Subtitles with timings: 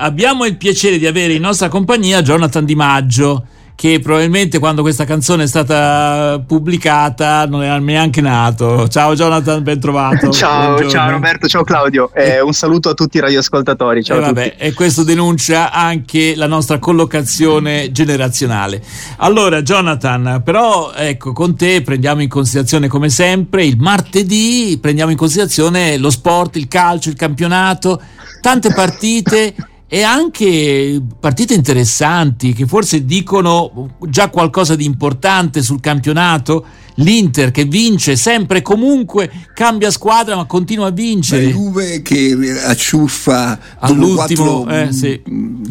[0.00, 3.44] abbiamo il piacere di avere in nostra compagnia Jonathan Di Maggio
[3.80, 8.86] che probabilmente quando questa canzone è stata pubblicata non era neanche nato.
[8.88, 10.28] Ciao Jonathan, ben trovato.
[10.32, 12.10] ciao, ciao Roberto, ciao Claudio.
[12.12, 14.04] Eh, un saluto a tutti i radioascoltatori.
[14.04, 18.82] Ciao e, vabbè, e questo denuncia anche la nostra collocazione generazionale.
[19.16, 25.16] Allora, Jonathan, però ecco, con te prendiamo in considerazione come sempre il martedì, prendiamo in
[25.16, 27.98] considerazione lo sport, il calcio, il campionato,
[28.42, 29.54] tante partite
[29.92, 36.64] e anche partite interessanti che forse dicono già qualcosa di importante sul campionato.
[36.94, 41.44] L'Inter che vince sempre e comunque, cambia squadra ma continua a vincere.
[41.44, 45.20] La Juve che acciuffa all'ultimo eh, sì.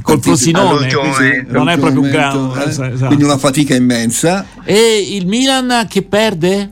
[0.02, 2.70] col Frosinone, non è proprio un gran eh?
[2.70, 3.06] esatto.
[3.06, 4.46] quindi una fatica immensa.
[4.66, 6.70] E il Milan che perde?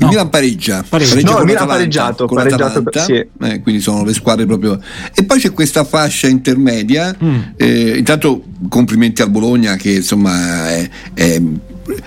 [0.00, 0.12] Il no.
[0.12, 1.30] Milan pareggia, pareggia.
[1.30, 3.12] No, il Milan pareggiato, con pareggiato sì.
[3.12, 4.80] eh, quindi sono le squadre proprio.
[5.14, 7.14] E poi c'è questa fascia intermedia.
[7.22, 7.40] Mm.
[7.56, 11.42] Eh, intanto complimenti al Bologna che insomma è, è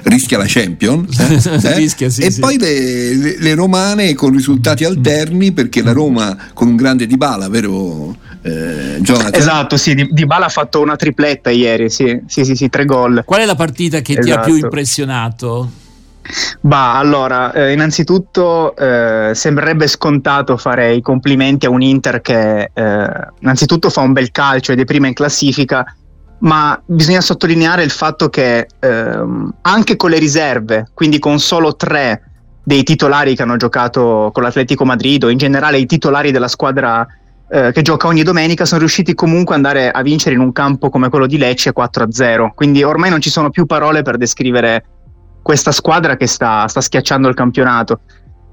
[0.03, 1.73] rischia la Champions eh?
[1.75, 2.39] rischia, sì, e sì.
[2.39, 7.49] poi le, le, le, romane con risultati alterni perché la Roma con un grande Dybala
[7.49, 9.33] vero eh, Jonathan?
[9.33, 13.41] esatto sì Dybala ha fatto una tripletta ieri sì sì sì, sì tre gol qual
[13.41, 14.25] è la partita che esatto.
[14.25, 14.65] ti ha più esatto.
[14.65, 15.71] impressionato?
[16.61, 23.27] Bah, allora, eh, innanzitutto eh, sembrerebbe scontato fare i complimenti a un Inter che eh,
[23.39, 25.85] innanzitutto fa un bel calcio ed è prima in classifica,
[26.39, 32.21] ma bisogna sottolineare il fatto che ehm, anche con le riserve, quindi con solo tre
[32.63, 37.05] dei titolari che hanno giocato con l'Atletico Madrid o in generale i titolari della squadra
[37.49, 40.89] eh, che gioca ogni domenica, sono riusciti comunque ad andare a vincere in un campo
[40.89, 42.49] come quello di Lecce 4-0.
[42.55, 44.85] Quindi ormai non ci sono più parole per descrivere
[45.43, 47.99] questa squadra che sta, sta schiacciando il campionato.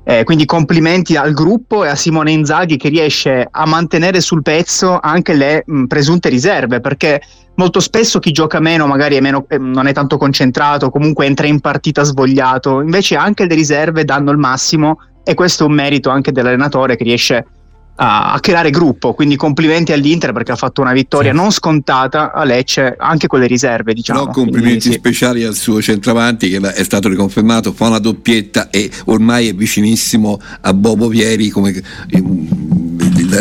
[0.03, 4.99] Eh, quindi complimenti al gruppo e a Simone Inzaghi che riesce a mantenere sul pezzo
[5.01, 7.21] anche le mh, presunte riserve, perché
[7.55, 11.47] molto spesso chi gioca meno magari è meno, eh, non è tanto concentrato, comunque entra
[11.47, 16.11] in partita svogliato, invece anche le riserve danno il massimo e questo è un merito
[16.11, 17.45] anche dell'allenatore che riesce a
[18.01, 19.13] a, a, creare gruppo.
[19.13, 21.37] Quindi complimenti all'Inter perché ha fatto una vittoria sì.
[21.37, 23.93] non scontata a Lecce, anche con le riserve.
[23.93, 24.21] Diciamo.
[24.21, 28.91] No, complimenti quindi, speciali al suo centravanti che è stato riconfermato, fa una doppietta e
[29.07, 31.73] ormai è vicinissimo a Bobo Vieri come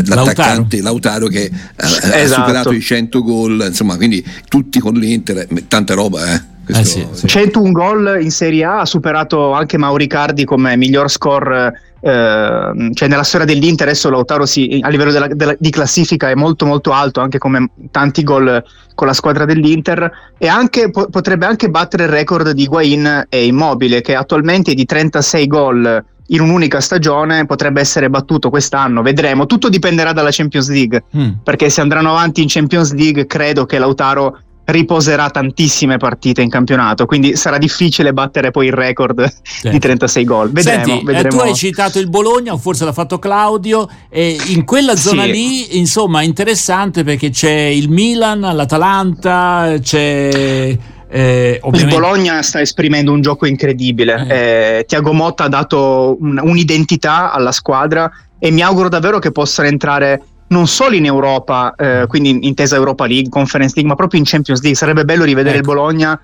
[0.05, 2.15] l'attaccante Lautaro, Lautaro che ha, esatto.
[2.15, 6.57] ha superato i 100 gol, insomma, quindi tutti con l'Inter, tanta roba, eh.
[6.69, 7.28] Eh sì, sì.
[7.28, 13.24] 101 gol in Serie A, ha superato anche Mauricardi come miglior score eh, cioè nella
[13.24, 17.19] storia dell'Inter adesso Lautaro si, a livello della, della, di classifica è molto molto alto
[17.19, 18.63] anche come tanti gol
[18.96, 23.46] con la squadra dell'Inter e anche, po- potrebbe anche battere il record di Higuain e
[23.46, 29.46] Immobile che attualmente è di 36 gol in un'unica stagione potrebbe essere battuto quest'anno vedremo
[29.46, 31.30] tutto dipenderà dalla Champions League mm.
[31.44, 34.40] perché se andranno avanti in Champions League credo che Lautaro
[34.72, 39.69] riposerà tantissime partite in campionato, quindi sarà difficile battere poi il record certo.
[39.69, 40.52] di 36 gol.
[40.52, 41.30] Vedremo, Senti, vedremo.
[41.30, 45.31] tu hai citato il Bologna, o forse l'ha fatto Claudio, e in quella zona sì.
[45.31, 50.78] lì, insomma, interessante perché c'è il Milan, l'Atalanta, c'è...
[51.12, 54.28] Eh, il Bologna sta esprimendo un gioco incredibile.
[54.28, 54.78] Eh.
[54.78, 59.68] Eh, Tiago Motta ha dato un, un'identità alla squadra e mi auguro davvero che possano
[59.68, 64.25] entrare non solo in Europa, eh, quindi intesa Europa League, Conference League, ma proprio in
[64.25, 64.77] Champions League.
[64.77, 65.71] Sarebbe bello rivedere ecco.
[65.71, 66.19] il Bologna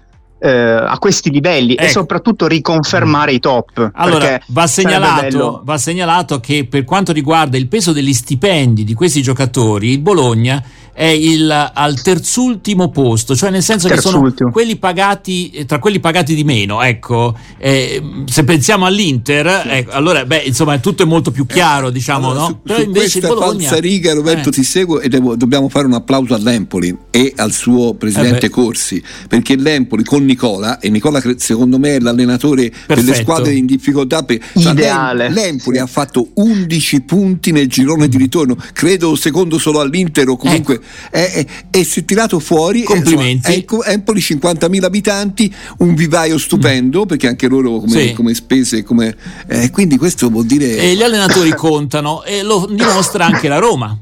[0.45, 1.83] eh, a questi livelli ecco.
[1.83, 3.89] e soprattutto riconfermare i top.
[3.93, 9.23] Allora, va segnalato, va segnalato che per quanto riguarda il peso degli stipendi di questi
[9.23, 10.63] giocatori, il Bologna
[10.95, 15.99] è il, al terzultimo posto, cioè nel senso che sono quelli pagati, eh, tra quelli
[15.99, 16.81] pagati di meno.
[16.81, 19.67] Ecco, eh, se pensiamo all'Inter, sì.
[19.71, 22.47] ecco, allora, beh, insomma, tutto è molto più chiaro, eh, diciamo, allora, no?
[22.47, 23.67] Su, Però su invece questa Bologna...
[23.67, 24.51] falsa riga, Roberto, eh.
[24.53, 29.03] ti seguo e devo, dobbiamo fare un applauso all'Empoli e al suo presidente eh Corsi,
[29.27, 33.01] perché l'Empoli con Nicola, e Nicola secondo me è l'allenatore Perfetto.
[33.01, 35.29] delle squadre in difficoltà, per, Ideale.
[35.31, 35.81] l'Empoli sì.
[35.81, 40.75] ha fatto 11 punti nel girone di ritorno, credo secondo solo all'Inter o comunque...
[40.75, 40.83] Ecco
[41.15, 42.83] e, e, si è tirato fuori.
[42.83, 43.63] Complimenti.
[43.63, 47.07] Insomma, Empoli 50.000 abitanti, un vivaio stupendo mm.
[47.07, 48.13] perché anche loro come, sì.
[48.13, 49.15] come spese, come,
[49.47, 50.75] eh, quindi questo vuol dire...
[50.77, 53.97] E gli allenatori contano e lo dimostra anche la Roma.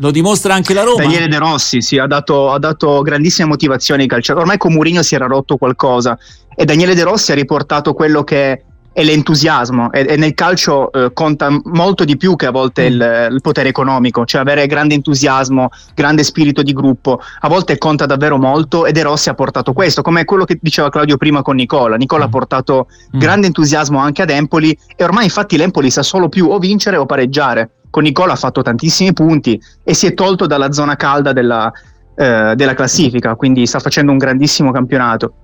[0.00, 1.02] Lo dimostra anche la Roma.
[1.02, 4.42] Daniele De Rossi sì, ha, dato, ha dato grandissime motivazioni ai calciatori.
[4.42, 6.18] Ormai con Mourinho si era rotto qualcosa
[6.54, 11.12] e Daniele De Rossi ha riportato quello che è l'entusiasmo e, e nel calcio eh,
[11.12, 12.92] conta molto di più che a volte mm.
[12.92, 18.06] il, il, potere economico, cioè avere grande entusiasmo, grande spirito di gruppo, a volte conta
[18.06, 21.96] davvero molto ed Erossi ha portato questo, come quello che diceva Claudio prima con Nicola,
[21.96, 22.26] Nicola mm.
[22.26, 23.18] ha portato mm.
[23.18, 27.06] grande entusiasmo anche ad Empoli e ormai infatti l'Empoli sa solo più o vincere o
[27.06, 31.70] pareggiare, con Nicola ha fatto tantissimi punti e si è tolto dalla zona calda della,
[32.14, 35.34] eh, della classifica, quindi sta facendo un grandissimo campionato.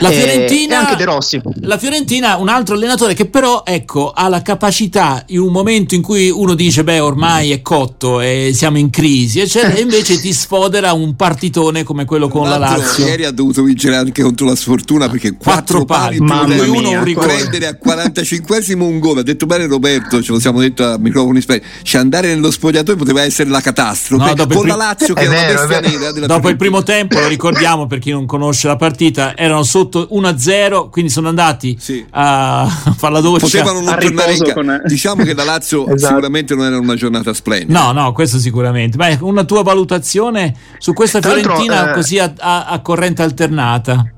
[0.00, 1.40] La Fiorentina, anche De Rossi.
[1.60, 6.02] La Fiorentina, un altro allenatore che però ecco, ha la capacità in un momento in
[6.02, 10.32] cui uno dice beh ormai è cotto e siamo in crisi eccetera, e invece ti
[10.32, 13.06] sfodera un partitone come quello con la Lazio.
[13.06, 16.96] Ieri ha dovuto vincere anche contro la sfortuna perché quattro, quattro pali, pali uno un
[16.96, 19.18] a 45esimo un gol.
[19.18, 22.96] Ha detto bene Roberto, ce lo siamo detto a microfoni spenti, cioè andare nello spogliatoio
[22.96, 26.26] poteva essere la catastrofe no, con la Lazio che è, era vero, una bestia nera.
[26.26, 30.88] Dopo il primo tempo, lo ricordiamo per chi non conosce la partita, erano sotto 1-0,
[30.88, 32.04] quindi sono andati sì.
[32.10, 32.66] a
[32.96, 33.46] fare la doccia.
[33.46, 34.82] Potevano non tornare in con...
[34.86, 36.14] Diciamo che la Lazio esatto.
[36.14, 37.78] sicuramente non era una giornata splendida.
[37.78, 38.96] No, no, questo sicuramente.
[38.96, 41.92] Beh, una tua valutazione su questa tra Fiorentina eh...
[41.92, 44.10] così a, a, a corrente alternata?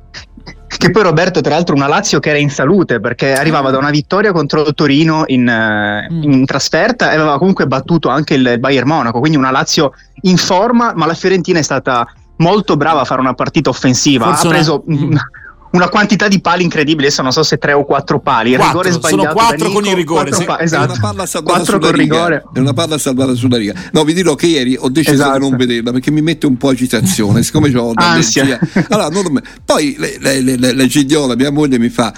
[0.79, 3.91] Che poi Roberto, tra l'altro, una Lazio che era in salute perché arrivava da una
[3.91, 6.23] vittoria contro il Torino in, eh, mm.
[6.23, 9.19] in, trasferta e aveva comunque battuto anche il Bayern Monaco.
[9.19, 12.07] Quindi una Lazio in forma, ma la Fiorentina è stata
[12.39, 14.27] molto brava a fare una partita offensiva.
[14.27, 15.07] Forse ha preso una...
[15.07, 17.07] Mm una quantità di pali incredibile.
[17.07, 18.53] Adesso non so se tre o quattro pali.
[18.53, 19.23] Il quattro, rigore sbagliato.
[19.23, 20.31] Sono quattro con il rigore.
[20.31, 20.83] Pa- esatto.
[20.83, 22.15] È una palla salvata quattro sulla riga.
[22.15, 22.45] Rigore.
[22.53, 23.75] È una palla salvata sulla riga.
[23.93, 25.39] No, vi dirò che ieri ho deciso esatto.
[25.39, 27.43] di non vederla perché mi mette un po' agitazione.
[27.43, 28.59] Siccome ho l'allergia.
[28.89, 32.13] allora, non, poi le, le, le, la Gigliola, mia moglie, mi fa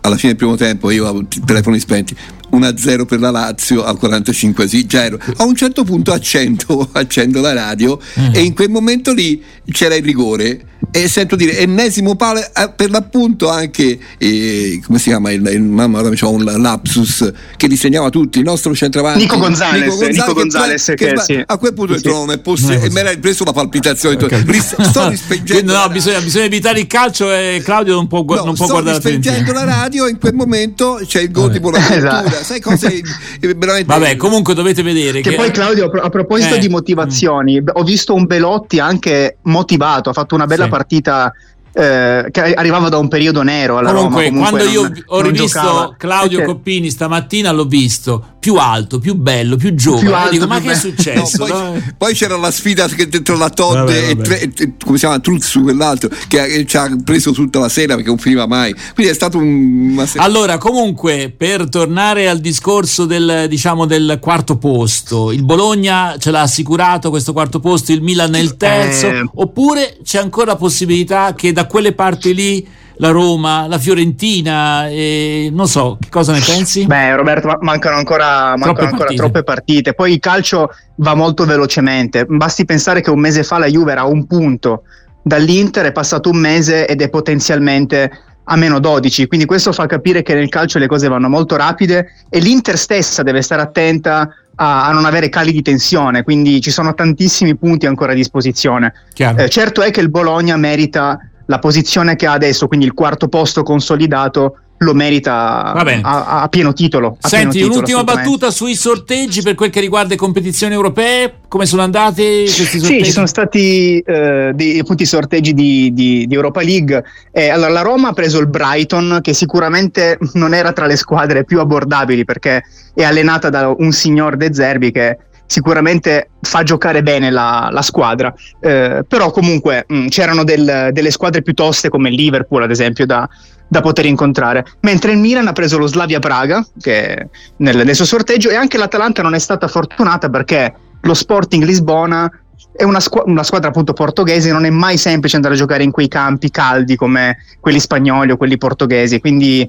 [0.00, 0.90] alla fine del primo tempo.
[0.90, 2.16] Io avevo i telefoni spenti.
[2.58, 5.18] 1-0 per la Lazio al 45 sì, zero.
[5.36, 8.34] A un certo punto accendo, accendo la radio mm.
[8.34, 12.88] e in quel momento lì c'era il rigore e sento dire ennesimo palo eh, per
[12.88, 18.10] l'appunto anche eh, come si chiama il, il mamma ora ho un lapsus che disegnava
[18.10, 21.42] tutti il nostro centravanti Nico Gonzalez, Nico Gonzalez, Nico Gonzalez che, che, che sì.
[21.44, 22.06] a quel punto sì.
[22.06, 24.44] non è possibile e mi era preso la palpitazione okay.
[24.60, 28.68] sto rispengendo no, bisogna, bisogna, evitare il calcio e Claudio non può, no, non può
[28.68, 32.44] guardare sto rispengendo la radio in quel momento c'è il gol di Bonaventura esatto.
[32.44, 33.02] sai cose
[33.40, 36.58] veramente vabbè comunque dovete vedere che, che poi Claudio a proposito eh.
[36.60, 37.66] di motivazioni mm.
[37.72, 40.70] ho visto un Belotti anche motivato ha fatto una bella sì.
[40.70, 41.32] partita partita
[41.74, 44.48] eh, che arrivava da un periodo nero alla comunque, Roma.
[44.48, 45.94] Comunque, quando non, io ho rivisto giocava.
[45.98, 46.52] Claudio Perché?
[46.52, 50.04] Coppini stamattina l'ho visto più alto, più bello, più giovane.
[50.04, 51.46] Più alto, dico, ma che è successo?
[51.46, 54.50] No, poi, poi, c'era la sfida dentro la Todd vabbè, e, tre, e,
[54.84, 58.46] come si chiama Truzzu, quell'altro che ci ha preso tutta la sera perché non finiva
[58.46, 58.74] mai.
[58.92, 60.06] Quindi è stato un.
[60.16, 66.42] Allora, comunque, per tornare al discorso del, diciamo, del quarto posto, il Bologna ce l'ha
[66.42, 69.24] assicurato questo quarto posto, il Milan nel terzo, eh.
[69.36, 72.66] oppure c'è ancora possibilità che da quelle parti lì
[72.96, 76.86] la Roma, la Fiorentina, e non so, che cosa ne pensi?
[76.86, 79.20] Beh, Roberto, mancano ancora, mancano troppe, ancora partite.
[79.20, 79.94] troppe partite.
[79.94, 82.24] Poi il calcio va molto velocemente.
[82.26, 84.82] Basti pensare che un mese fa la Juve era a un punto
[85.22, 88.10] dall'Inter, è passato un mese ed è potenzialmente
[88.44, 89.26] a meno 12.
[89.26, 93.22] Quindi questo fa capire che nel calcio le cose vanno molto rapide e l'Inter stessa
[93.22, 97.86] deve stare attenta a, a, non avere cali di tensione, quindi ci sono tantissimi punti
[97.86, 98.92] ancora a disposizione.
[99.16, 103.28] Eh, certo è che il Bologna merita la posizione che ha adesso, quindi il quarto
[103.28, 107.16] posto consolidato, lo merita a, a, pieno titolo.
[107.20, 111.34] A Senti, pieno titolo, un'ultima battuta sui sorteggi per quel che riguarda le competizioni europee,
[111.48, 112.98] come sono andati questi sorteggi?
[112.98, 117.02] Sì, ci sono stati eh, dei appunto, sorteggi di, di, di Europa League.
[117.30, 121.44] Eh, allora, la Roma ha preso il Brighton, che sicuramente non era tra le squadre
[121.44, 122.64] più abbordabili perché
[122.94, 125.18] è allenata da un signor De Zerbi che
[125.54, 131.10] sicuramente fa giocare bene la, la squadra, eh, però comunque mh, mm, c'erano del, delle
[131.12, 133.28] squadre più toste come il Liverpool ad esempio da,
[133.68, 137.28] da, poter incontrare, mentre il Milan ha preso lo Slavia Praga che
[137.58, 142.28] nel, nel suo sorteggio e anche l'Atalanta non è stata fortunata perché lo Sporting Lisbona
[142.74, 145.92] è una, squ- una, squadra appunto portoghese, non è mai semplice andare a giocare in
[145.92, 149.68] quei campi caldi come quelli spagnoli o quelli portoghesi, quindi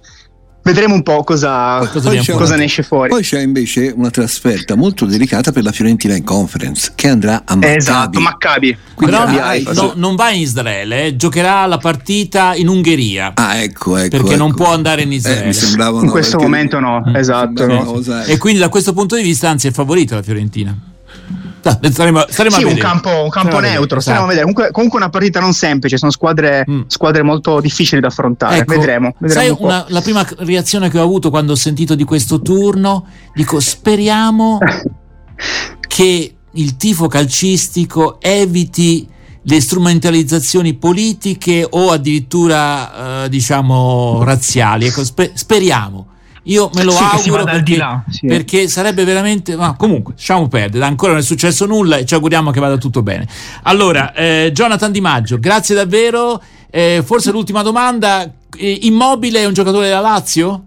[0.66, 3.10] vedremo un po' cosa, cosa, cosa ne esce fuori.
[3.10, 7.56] Poi c'è invece una trasferta molto delicata per la Fiorentina in conference che andrà a
[7.56, 7.78] Maccabi.
[7.78, 8.78] Esatto, Maccabi.
[8.96, 13.34] Però hai, no, non va in Israele, eh, giocherà la partita in Ungheria.
[13.36, 14.10] Ah, ecco, ecco.
[14.10, 14.38] Perché ecco.
[14.38, 15.52] non può andare in Israele.
[15.52, 17.16] Eh, in questo momento no, mm.
[17.16, 17.66] esatto.
[17.68, 18.02] No.
[18.26, 20.76] E quindi da questo punto di vista anzi è favorita la Fiorentina.
[21.96, 24.00] Staremo, staremo sì, un campo, un campo neutro.
[24.00, 24.46] Staremo a vedere.
[24.46, 26.82] Comunque, comunque, una partita non semplice, sono squadre, mm.
[26.88, 28.58] squadre molto difficili da affrontare.
[28.58, 29.16] Ecco, vedremo.
[29.18, 33.08] vedremo sai una, la prima reazione che ho avuto quando ho sentito di questo turno?
[33.34, 34.60] Dico, speriamo
[35.88, 39.08] che il tifo calcistico eviti
[39.48, 44.86] le strumentalizzazioni politiche o addirittura eh, diciamo razziali.
[44.86, 46.14] Ecco, sper- speriamo
[46.48, 48.28] io me lo sì, auguro perché, là, sì.
[48.28, 49.56] perché, sarebbe veramente.
[49.56, 50.86] Ma comunque, lasciamo perdere.
[50.86, 53.28] Ancora non è successo nulla e ci auguriamo che vada tutto bene.
[53.64, 56.42] Allora, eh, Jonathan Di Maggio, grazie davvero.
[56.70, 60.64] Eh, forse l'ultima domanda: eh, Immobile è un giocatore della Lazio?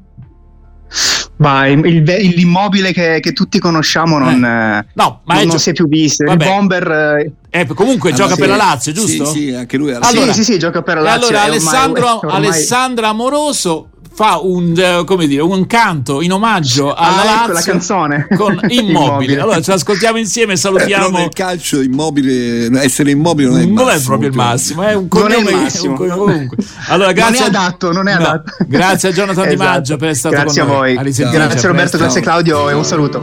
[1.37, 4.87] Ma il, l'immobile che, che, tutti conosciamo non, eh.
[4.95, 6.25] no, ma non, non gio- si è più visto.
[6.25, 6.45] Vabbè.
[6.45, 6.91] Il bomber.
[6.91, 9.25] Eh, eh comunque allora, gioca sì, per la Lazio, giusto?
[9.27, 9.93] Sì, sì, anche lui.
[9.93, 11.29] Allora, sì, sì, sì, gioca per la Lazio.
[11.29, 12.37] Allora, Alessandro, ormai...
[12.37, 18.27] Alessandra Amoroso fa un, eh, dire, un canto in omaggio alla ah, ecco, la canzone
[18.37, 18.81] con immobile.
[18.81, 19.41] immobile.
[19.41, 21.19] Allora ce l'ascoltiamo insieme e salutiamo.
[21.19, 24.95] Eh, nel calcio immobile, essere immobile non è, non massimo, è proprio il massimo, è
[24.95, 25.95] un cognome massimo.
[25.95, 26.57] comunque.
[26.89, 28.57] Allora, grazie non è adatto, non è no, adatto.
[28.67, 29.63] Grazie a Jonathan esatto.
[29.63, 30.95] Di Maggio per essere stato grazie con noi.
[30.95, 31.37] Grazie a voi.
[31.39, 33.23] Grazie Roberto, grazie Claudio e un saluto.